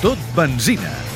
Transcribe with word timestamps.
Tot 0.00 0.18
benzina. 0.36 1.07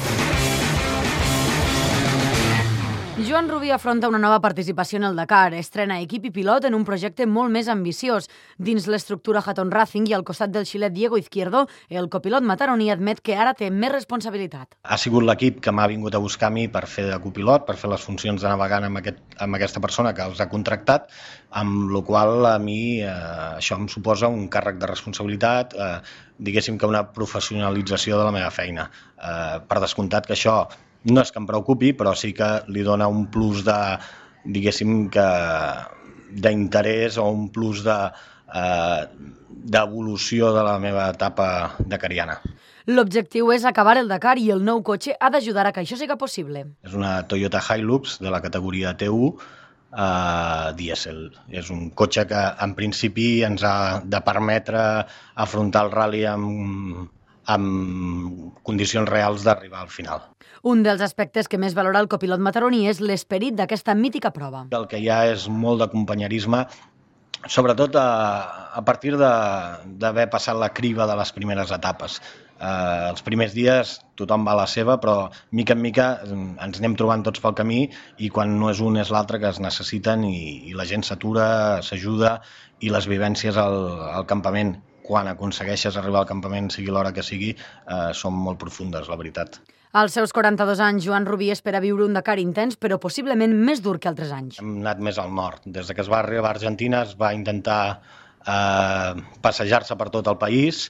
Joan 3.32 3.48
Rubí 3.48 3.70
afronta 3.70 4.10
una 4.12 4.18
nova 4.18 4.42
participació 4.44 4.98
en 4.98 5.04
el 5.08 5.14
Dakar. 5.16 5.54
Estrena 5.56 5.94
equip 6.04 6.26
i 6.28 6.30
pilot 6.34 6.66
en 6.68 6.74
un 6.76 6.82
projecte 6.84 7.24
molt 7.24 7.48
més 7.54 7.70
ambiciós. 7.72 8.26
Dins 8.60 8.84
l'estructura 8.92 9.40
Hatton 9.40 9.70
Racing 9.72 10.10
i 10.10 10.12
al 10.12 10.26
costat 10.28 10.52
del 10.52 10.66
xilet 10.68 10.92
Diego 10.92 11.16
Izquierdo, 11.16 11.62
el 11.88 12.10
copilot 12.12 12.44
mataroní 12.44 12.90
admet 12.92 13.22
que 13.24 13.32
ara 13.32 13.54
té 13.56 13.70
més 13.72 13.94
responsabilitat. 13.94 14.76
Ha 14.84 15.00
sigut 15.00 15.24
l'equip 15.24 15.64
que 15.64 15.72
m'ha 15.72 15.88
vingut 15.88 16.12
a 16.12 16.20
buscar 16.20 16.50
a 16.52 16.56
mi 16.58 16.66
per 16.68 16.84
fer 16.84 17.06
de 17.08 17.16
copilot, 17.24 17.64
per 17.64 17.78
fer 17.80 17.94
les 17.94 18.04
funcions 18.04 18.44
de 18.44 18.52
navegant 18.52 18.90
amb, 18.90 19.00
aquest, 19.00 19.24
amb 19.40 19.56
aquesta 19.56 19.80
persona 19.80 20.12
que 20.12 20.28
els 20.28 20.44
ha 20.44 20.50
contractat, 20.52 21.08
amb 21.64 21.88
la 21.96 22.04
qual 22.04 22.52
a 22.52 22.54
mi 22.60 23.00
eh, 23.00 23.16
això 23.56 23.80
em 23.80 23.88
suposa 23.88 24.28
un 24.28 24.50
càrrec 24.52 24.76
de 24.76 24.92
responsabilitat, 24.92 25.72
eh, 25.72 25.92
diguéssim 26.36 26.76
que 26.76 26.94
una 26.96 27.06
professionalització 27.16 28.20
de 28.20 28.28
la 28.28 28.40
meva 28.42 28.52
feina. 28.52 28.90
Eh, 29.16 29.60
per 29.64 29.80
descomptat 29.80 30.28
que 30.28 30.36
això 30.36 30.66
no 31.10 31.22
és 31.22 31.32
que 31.32 31.40
em 31.42 31.48
preocupi, 31.48 31.92
però 31.98 32.14
sí 32.18 32.32
que 32.36 32.50
li 32.68 32.84
dona 32.86 33.08
un 33.10 33.26
plus 33.32 33.64
de, 33.66 33.78
diguéssim 34.44 35.08
que 35.12 35.28
d'interès 36.32 37.18
o 37.20 37.28
un 37.30 37.48
plus 37.52 37.82
de 37.84 37.98
eh, 38.54 39.00
d'evolució 39.52 40.52
de 40.56 40.62
la 40.66 40.78
meva 40.82 41.08
etapa 41.12 41.76
de 41.78 41.98
cariana. 42.00 42.38
L'objectiu 42.90 43.52
és 43.54 43.64
acabar 43.68 43.94
el 44.00 44.08
Dakar 44.10 44.38
i 44.42 44.48
el 44.50 44.64
nou 44.66 44.82
cotxe 44.82 45.14
ha 45.20 45.30
d'ajudar 45.30 45.68
a 45.68 45.72
que 45.74 45.84
això 45.84 45.98
siga 45.98 46.18
possible. 46.18 46.64
És 46.82 46.94
una 46.98 47.20
Toyota 47.30 47.60
Hilux 47.62 48.18
de 48.18 48.32
la 48.32 48.40
categoria 48.42 48.96
T1 48.98 49.28
eh, 49.92 50.72
dièsel. 50.78 51.28
És 51.48 51.70
un 51.70 51.90
cotxe 51.90 52.26
que 52.30 52.42
en 52.66 52.74
principi 52.78 53.44
ens 53.46 53.62
ha 53.62 54.02
de 54.02 54.22
permetre 54.26 54.82
afrontar 55.46 55.86
el 55.86 55.94
rally 55.94 56.24
amb, 56.26 57.06
amb 57.54 58.61
condicions 58.72 59.08
reals 59.08 59.44
d'arribar 59.46 59.84
al 59.84 59.92
final. 59.92 60.24
Un 60.62 60.84
dels 60.86 61.02
aspectes 61.04 61.50
que 61.50 61.60
més 61.60 61.76
valora 61.78 62.00
el 62.02 62.08
copilot 62.10 62.40
mataroní 62.40 62.86
és 62.90 63.02
l'esperit 63.02 63.56
d'aquesta 63.58 63.96
mítica 63.98 64.32
prova. 64.34 64.66
El 64.70 64.88
que 64.90 65.00
hi 65.02 65.10
ha 65.10 65.24
és 65.32 65.48
molt 65.50 65.82
de 65.82 65.90
companyerisme, 65.92 66.64
sobretot 67.50 67.98
a, 67.98 68.06
a 68.78 68.82
partir 68.86 69.16
d'haver 69.18 70.28
passat 70.30 70.58
la 70.58 70.70
criba 70.74 71.08
de 71.10 71.18
les 71.18 71.34
primeres 71.34 71.74
etapes. 71.74 72.20
Eh, 72.62 73.08
els 73.10 73.24
primers 73.26 73.56
dies 73.56 73.96
tothom 74.20 74.46
va 74.46 74.54
a 74.54 74.60
la 74.60 74.68
seva, 74.70 74.98
però 75.02 75.16
mica 75.50 75.74
en 75.74 75.82
mica 75.82 76.06
ens 76.28 76.78
anem 76.78 76.94
trobant 76.98 77.24
tots 77.26 77.42
pel 77.42 77.56
camí 77.58 77.80
i 78.22 78.30
quan 78.30 78.54
no 78.60 78.70
és 78.70 78.82
un 78.84 79.00
és 79.02 79.10
l'altre 79.10 79.42
que 79.42 79.50
es 79.50 79.58
necessiten 79.58 80.22
i, 80.28 80.70
i 80.70 80.78
la 80.78 80.86
gent 80.86 81.02
s'atura, 81.08 81.82
s'ajuda 81.82 82.36
i 82.86 82.94
les 82.94 83.10
vivències 83.10 83.58
al, 83.58 83.78
al 84.12 84.30
campament 84.30 84.76
quan 85.04 85.28
aconsegueixes 85.30 85.96
arribar 85.96 86.22
al 86.22 86.30
campament, 86.30 86.70
sigui 86.72 86.90
l'hora 86.94 87.12
que 87.12 87.24
sigui, 87.26 87.52
eh, 87.52 88.10
són 88.14 88.34
molt 88.38 88.60
profundes, 88.62 89.08
la 89.08 89.18
veritat. 89.20 89.60
Als 89.92 90.14
seus 90.16 90.32
42 90.32 90.80
anys, 90.80 91.04
Joan 91.04 91.26
Rubí 91.28 91.50
espera 91.52 91.82
viure 91.84 92.06
un 92.06 92.14
Dakar 92.16 92.38
intens, 92.40 92.78
però 92.80 92.96
possiblement 93.00 93.52
més 93.52 93.82
dur 93.84 93.98
que 94.00 94.08
altres 94.08 94.30
anys. 94.32 94.62
Hem 94.62 94.78
anat 94.80 95.02
més 95.04 95.18
al 95.20 95.34
nord. 95.36 95.66
Des 95.66 95.90
que 95.92 96.00
es 96.00 96.08
va 96.08 96.22
arribar 96.22 96.48
a 96.48 96.56
Argentina 96.56 97.02
es 97.04 97.12
va 97.20 97.34
intentar 97.36 98.00
eh, 98.46 99.22
passejar-se 99.44 99.98
per 100.00 100.08
tot 100.14 100.30
el 100.32 100.38
país 100.40 100.86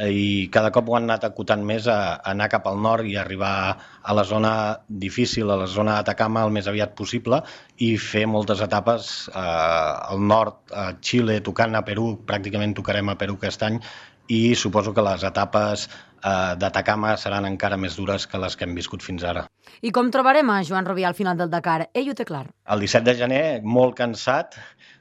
i 0.00 0.48
cada 0.52 0.70
cop 0.74 0.88
ho 0.88 0.96
han 0.96 1.06
anat 1.08 1.26
acotant 1.28 1.62
més 1.66 1.86
a, 1.88 1.98
a 2.16 2.32
anar 2.32 2.48
cap 2.52 2.66
al 2.70 2.80
nord 2.82 3.06
i 3.08 3.16
arribar 3.20 3.52
a 4.02 4.16
la 4.16 4.24
zona 4.24 4.54
difícil, 4.88 5.50
a 5.50 5.58
la 5.60 5.68
zona 5.70 5.98
d'Atacama 5.98 6.44
el 6.46 6.54
més 6.54 6.68
aviat 6.70 6.94
possible 6.98 7.42
i 7.78 7.94
fer 7.98 8.24
moltes 8.30 8.62
etapes 8.64 9.12
eh, 9.28 9.38
al 9.40 10.24
nord, 10.24 10.58
a 10.72 10.92
Xile, 11.00 11.40
tocant 11.46 11.76
a 11.78 11.84
Perú, 11.86 12.14
pràcticament 12.26 12.74
tocarem 12.76 13.12
a 13.12 13.18
Perú 13.20 13.38
aquest 13.38 13.62
any 13.66 13.78
i 14.32 14.54
suposo 14.56 14.94
que 14.96 15.04
les 15.04 15.24
etapes 15.26 15.84
eh, 16.24 16.54
d'Atacama 16.60 17.14
seran 17.20 17.46
encara 17.48 17.76
més 17.80 17.98
dures 18.00 18.26
que 18.26 18.40
les 18.40 18.56
que 18.56 18.64
hem 18.66 18.74
viscut 18.74 19.04
fins 19.04 19.24
ara. 19.24 19.44
I 19.84 19.92
com 19.92 20.10
trobarem 20.12 20.50
a 20.50 20.62
Joan 20.64 20.88
Rubí 20.88 21.04
al 21.04 21.16
final 21.18 21.36
del 21.38 21.52
Dakar? 21.52 21.90
Ell 21.92 22.10
ho 22.10 22.16
té 22.16 22.24
clar. 22.28 22.46
El 22.72 22.84
17 22.84 23.04
de 23.10 23.16
gener, 23.20 23.44
molt 23.62 23.96
cansat, 23.98 24.56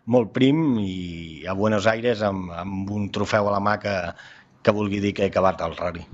molt 0.06 0.34
prim 0.36 0.78
i 0.84 1.46
a 1.48 1.56
Buenos 1.56 1.88
Aires 1.88 2.24
amb, 2.26 2.52
amb 2.52 2.92
un 2.92 3.10
trofeu 3.16 3.48
a 3.48 3.56
la 3.56 3.64
mà 3.64 3.78
que, 3.80 3.96
que 4.64 4.76
vulgui 4.80 5.02
dir 5.04 5.14
que 5.14 5.26
he 5.26 5.32
acabat 5.32 5.62
el 5.68 5.76
rally. 5.80 6.06